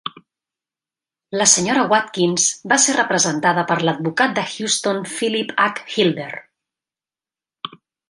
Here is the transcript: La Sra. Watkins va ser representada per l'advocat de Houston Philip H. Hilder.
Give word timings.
La 1.39 1.45
Sra. 1.51 1.83
Watkins 1.91 2.47
va 2.73 2.79
ser 2.87 2.97
representada 2.97 3.67
per 3.73 3.79
l'advocat 3.85 4.35
de 4.41 4.49
Houston 4.57 5.07
Philip 5.15 5.57
H. 5.71 5.89
Hilder. 5.95 6.31